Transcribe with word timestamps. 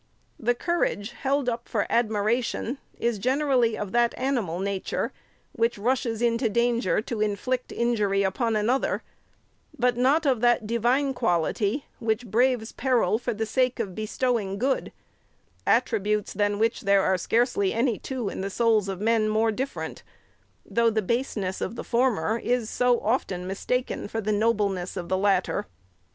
The 0.39 0.55
courage 0.55 1.11
held 1.11 1.47
up 1.47 1.69
for 1.69 1.85
admiration 1.87 2.79
is 2.97 3.19
generally 3.19 3.77
of 3.77 3.91
that 3.91 4.15
ani 4.17 4.41
mal 4.41 4.59
nature, 4.59 5.13
which 5.51 5.77
rushes 5.77 6.23
into 6.23 6.49
danger 6.49 7.03
to 7.03 7.21
inflict 7.21 7.71
injury 7.71 8.23
upon 8.23 8.55
another; 8.55 9.03
but 9.77 9.97
not 9.97 10.25
of 10.25 10.41
that 10.41 10.65
Divine 10.65 11.13
quality, 11.13 11.85
which 11.99 12.25
braves 12.25 12.71
peril 12.71 13.19
for 13.19 13.31
the 13.31 13.45
sake 13.45 13.79
of 13.79 13.93
bestowing 13.93 14.57
good— 14.57 14.91
attributes, 15.77 16.33
than 16.33 16.57
which 16.57 16.81
there 16.81 17.03
arc 17.03 17.19
scarcely 17.19 17.71
any 17.71 17.99
two 17.99 18.27
in 18.27 18.41
the 18.41 18.49
souls 18.49 18.89
of 18.89 18.99
men, 18.99 19.29
more 19.29 19.51
different, 19.51 20.01
though 20.65 20.89
the 20.89 21.03
baseness 21.03 21.61
of 21.61 21.75
the 21.75 21.83
former 21.83 22.39
is 22.39 22.71
so 22.71 22.99
often 23.01 23.45
mistaken 23.45 24.07
for 24.07 24.19
the 24.19 24.31
nobleness 24.31 24.97
of 24.97 25.09
the 25.09 25.17
latter. 25.19 25.67